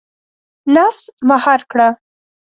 [0.75, 1.87] •نفس مهار کړه.